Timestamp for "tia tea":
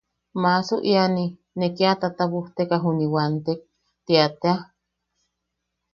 4.05-4.57